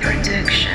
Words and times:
Production. 0.00 0.70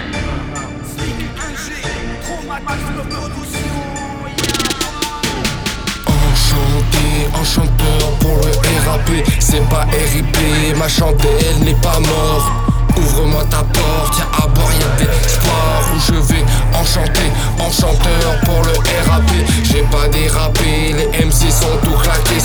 Enchanté, 6.07 7.07
enchanteur 7.33 8.11
pour 8.19 8.37
le 8.37 8.51
RAP, 8.89 9.09
c'est 9.39 9.61
pas 9.69 9.85
RIP, 10.13 10.37
ma 10.77 10.87
chandelle 10.87 11.59
n'est 11.63 11.75
pas 11.75 11.99
morte. 11.99 12.51
Ouvre-moi 12.97 13.43
ta 13.49 13.63
porte, 13.63 14.17
y'a 14.17 14.43
à 14.43 14.47
boire, 14.47 14.71
y'a 14.73 15.05
des 15.05 15.29
sports 15.29 15.91
où 15.95 15.99
je 15.99 16.33
vais 16.33 16.43
enchanter. 16.73 17.31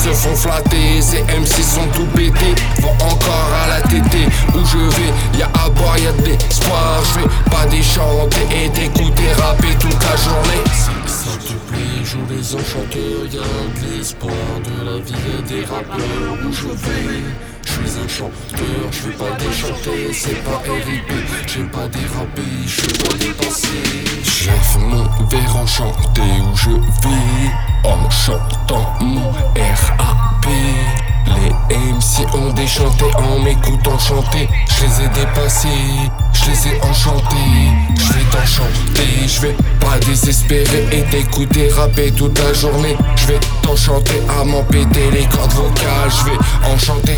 Se 0.06 0.12
font 0.12 0.36
flatter. 0.36 1.00
Ces 1.00 1.22
MC 1.22 1.62
sont 1.62 1.86
tout 1.94 2.06
pétés, 2.14 2.54
vont 2.80 2.94
encore 3.06 3.50
à 3.64 3.68
la 3.68 3.80
tétée. 3.82 4.26
Où 4.54 4.64
je 4.64 4.78
vais, 4.78 5.38
y'a 5.38 5.50
à 5.64 5.68
boire, 5.70 5.98
y'a 5.98 6.12
d'espoir 6.12 7.02
Je 7.04 7.20
vais 7.20 7.50
pas 7.50 7.66
déchanter 7.66 8.46
et 8.52 8.68
d'écouter 8.68 9.32
rapper 9.40 9.74
toute 9.80 10.02
la 10.02 10.16
journée. 10.16 10.62
Ça 11.06 11.30
te 11.32 11.52
plaît, 11.70 12.04
joue 12.04 12.18
les 12.30 12.54
enchanteurs, 12.54 13.24
y'a 13.32 13.40
de 13.40 13.98
l'espoir 13.98 14.32
de 14.64 14.84
la 14.84 14.98
vie, 14.98 15.12
y'a 15.12 15.42
des 15.48 15.64
rappeurs 15.64 16.46
où 16.46 16.52
je 16.52 16.68
vais. 16.68 17.55
Je 17.76 17.90
suis 17.90 18.00
un 18.00 18.08
chanteur, 18.08 18.90
je 18.90 19.08
vais 19.08 19.14
pas 19.14 19.36
déchanter, 19.38 20.12
c'est 20.12 20.42
pas 20.44 20.62
RIP, 20.64 21.12
j'ai 21.46 21.64
pas 21.64 21.88
dérapé, 21.88 22.42
je 22.66 22.80
vais 22.82 23.18
dépenser. 23.18 23.68
J'ai 24.22 24.78
mon 24.80 25.04
verre 25.26 25.56
enchanté 25.56 26.22
où 26.22 26.56
je 26.56 26.70
vais, 26.70 27.52
en 27.84 28.10
chantant 28.10 28.94
mon 29.00 29.30
RAP. 29.30 30.46
Les 31.26 31.76
MC 31.76 32.34
ont 32.34 32.52
déchanté 32.52 33.04
en 33.18 33.40
m'écoutant 33.40 33.98
chanter, 33.98 34.48
je 34.68 34.84
les 34.84 35.04
ai 35.04 35.08
dépassés, 35.08 35.68
je 36.32 36.50
les 36.50 36.68
ai 36.68 36.80
enchantés, 36.82 37.26
je 37.98 38.12
vais 38.12 38.24
t'enchanter, 38.30 39.28
je 39.28 39.40
vais 39.40 39.56
pas 39.80 39.98
désespérer 40.06 40.86
et 40.92 41.02
t'écouter 41.04 41.68
rapper 41.70 42.10
toute 42.12 42.38
la 42.38 42.52
journée. 42.52 42.96
Je 43.16 43.26
vais 43.26 43.40
t'enchanter 43.62 44.20
à 44.40 44.44
m'en 44.44 44.62
péter 44.64 45.10
les 45.12 45.26
cordes 45.26 45.52
vocales. 45.52 46.10
Je 46.10 46.30
vais 46.30 46.72
enchanter 46.72 47.15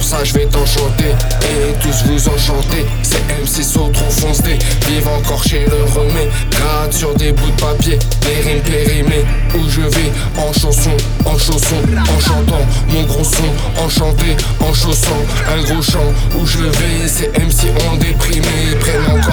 pour 0.00 0.08
ça. 0.08 0.24
Je 0.24 0.32
vais 0.32 0.46
t'enchanter 0.46 1.12
et 1.42 1.74
tous 1.82 2.04
vous 2.06 2.28
enchanter. 2.28 2.86
Ces 3.02 3.18
MC 3.18 3.62
sont 3.62 3.90
trop 3.90 4.10
foncés, 4.10 4.58
vivent 4.88 5.08
encore 5.08 5.44
chez 5.44 5.66
le 5.66 5.84
remé. 5.92 6.28
Gratte 6.50 6.92
sur 6.94 7.14
des 7.14 7.32
bouts 7.32 7.50
de 7.50 7.60
papier, 7.60 7.98
des 8.22 8.48
rimes 8.48 8.62
périmées. 8.62 9.24
Où 9.54 9.68
je 9.68 9.82
vais? 9.82 10.10
En 10.38 10.52
chanson, 10.52 10.96
en 11.26 11.36
chanson, 11.36 11.76
en 11.98 12.20
chantant 12.20 12.64
mon 12.88 13.02
gros 13.02 13.24
son, 13.24 13.84
enchanté, 13.84 14.36
en 14.60 14.72
chaussant 14.72 15.22
un 15.54 15.62
gros 15.62 15.82
chant 15.82 16.12
où 16.38 16.46
je 16.46 16.58
vais. 16.58 17.06
Ces 17.06 17.28
MC 17.28 17.68
ont 17.90 17.96
déprimé, 17.96 18.46
prennent 18.80 19.18
encore 19.18 19.29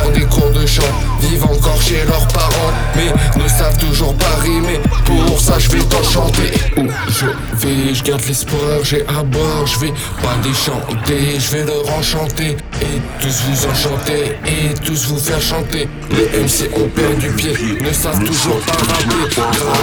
Pour 5.89 6.06
ça, 6.06 6.22
je 6.33 6.42
vais. 6.42 6.81
Où 6.81 6.88
je 7.09 7.25
vais, 7.66 7.94
je 7.94 8.03
garde 8.03 8.22
l'espoir, 8.28 8.83
j'ai 8.83 9.02
à 9.08 9.23
boire, 9.23 9.66
je 9.66 9.80
vais 9.80 9.94
pas 10.22 10.36
déchanter, 10.44 11.39
je 11.39 11.52
vais 11.52 11.66
leur 11.66 11.97
enchanter 11.97 12.55
et 12.82 13.02
tous 13.20 13.42
vous 13.48 13.65
enchanter 13.65 14.37
et 14.45 14.73
tous 14.86 15.08
vous 15.08 15.17
faire 15.17 15.42
chanter. 15.42 15.87
Les 16.11 16.39
MC 16.39 16.70
ont 16.76 16.87
perdu 16.89 17.30
pied, 17.32 17.54
ne 17.82 17.92
savent 17.92 18.23
toujours 18.23 18.60
pas 18.60 18.73
rapper. 18.73 19.33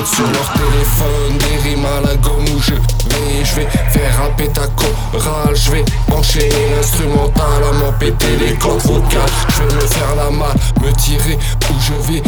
Sur 0.04 0.26
leur 0.26 0.52
téléphone, 0.52 1.38
des 1.38 1.68
rimes 1.68 1.84
à 1.84 2.06
la 2.06 2.14
gomme 2.16 2.44
où 2.44 2.60
je 2.62 2.74
vais, 2.74 3.44
je 3.44 3.54
vais 3.56 3.68
faire 3.90 4.18
rapper 4.18 4.48
ta 4.48 4.66
chorale, 4.68 5.54
je 5.56 5.70
vais 5.72 5.84
enchaîner 6.12 6.70
l'instrumental 6.76 7.62
à 7.68 7.72
m'en 7.72 7.92
péter 7.92 8.36
les 8.40 8.54
cordes 8.54 8.82
vocales. 8.82 9.20
Je 9.48 9.62
vais 9.62 9.74
me 9.74 9.80
faire 9.80 10.14
la 10.16 10.30
malle, 10.30 10.56
me 10.82 10.92
tirer 10.92 11.38
où 11.70 11.74
je 11.80 12.12
vais, 12.12 12.22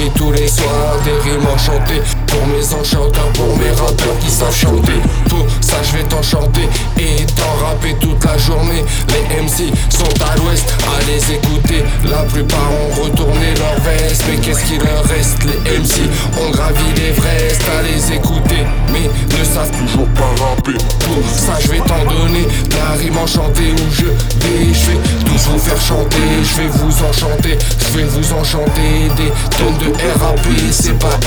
j'écris 0.00 0.10
tous 0.14 0.32
les 0.32 0.48
soirs 0.48 0.96
des 1.04 1.30
rimes 1.30 1.46
enchantées 1.46 2.02
pour 2.26 2.46
mes 2.46 2.74
enchanteurs, 2.74 3.28
pour 3.34 3.56
mes 3.58 3.70
rappeurs 3.70 4.18
qui 4.20 4.30
savent 4.30 4.54
chanter. 4.54 5.00
Pour 5.28 5.46
ça, 5.60 5.76
je 5.82 5.96
vais 5.96 6.04
t'enchanter 6.04 6.68
et 6.98 7.26
t'en 7.26 7.66
rapper 7.66 7.94
toute 8.00 8.24
la 8.24 8.38
journée. 8.38 8.84
Les 9.08 9.42
MC 9.42 9.72
sont 9.88 10.04
à 10.24 10.36
l'ouest, 10.36 10.72
à 10.86 11.04
les 11.06 11.34
écouter. 11.34 11.84
La 12.08 12.22
plupart 12.24 12.70
ont 12.70 13.02
retourné 13.02 13.54
leur 13.56 13.80
veste, 13.80 14.24
mais 14.28 14.36
qu'est-ce 14.36 14.64
qu'il 14.64 14.78
leur 14.78 15.04
reste? 15.04 15.38
Les 15.44 15.78
MC 15.78 16.08
ont 16.40 16.50
gravi 16.50 16.84
l'Everest 16.96 17.62
à 17.78 17.82
les 17.82 18.16
écouter, 18.16 18.64
mais 18.92 19.10
ne 19.38 19.44
savent 19.44 19.70
toujours 19.70 20.08
pas 20.08 20.30
rapper. 20.42 20.78
Pour 21.00 21.30
ça, 21.30 21.58
je 21.60 21.68
vais 21.68 21.80
t'en 21.80 22.04
donner 22.04 22.46
la 22.80 22.96
rime 22.96 23.18
enchantée 23.18 23.72
où 23.72 23.90
je 23.92 24.06
vais. 24.06 24.72
Je 24.72 24.90
vais 24.90 24.98
tous 25.24 25.48
vous 25.48 25.58
faire 25.58 25.80
chanter, 25.80 26.16
je 26.42 26.60
vais 26.60 26.68
vous 26.68 27.04
enchanter, 27.04 27.58
je 27.78 27.98
vais 27.98 28.04
vous 28.04 28.32
enchanter 28.32 29.08
des 29.16 29.32
tonnes 29.56 29.78
de 29.78 29.92
RAP. 30.18 30.46
C'est 30.70 30.98
pas 30.98 31.18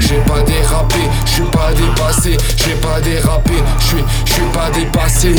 j'ai 0.00 0.20
pas 0.26 0.42
dérapé, 0.42 1.02
je 1.26 1.30
suis 1.30 1.42
pas 1.42 1.72
dépassé, 1.72 2.36
j'ai 2.56 2.74
pas 2.74 3.00
dérapé, 3.00 3.54
je 3.80 4.32
suis 4.32 4.48
pas 4.52 4.70
dépassé. 4.70 5.32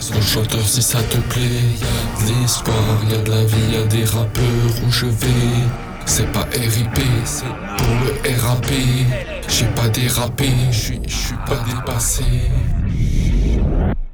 Les 0.00 0.16
enchanteurs 0.16 0.66
si 0.66 0.82
ça 0.82 0.98
te 1.02 1.18
plaît, 1.32 1.42
y'a 1.80 2.26
de 2.26 2.40
l'espoir, 2.40 2.76
y'a 3.10 3.18
de 3.18 3.30
la 3.30 3.44
vie, 3.44 3.72
y'a 3.72 3.84
des 3.84 4.04
rappeurs 4.04 4.72
où 4.86 4.90
je 4.90 5.06
vais. 5.06 5.58
C'est 6.06 6.30
pas 6.32 6.46
RIP, 6.52 6.98
c'est 7.24 7.44
pour 7.44 7.94
le 8.04 8.12
RAP. 8.42 8.66
J'ai 9.48 9.66
pas 9.66 9.88
dérapé, 9.88 10.50
je 10.70 10.78
suis 10.78 11.00
je 11.06 11.14
suis 11.14 11.34
pas 11.46 11.62
dépassé. 11.68 12.24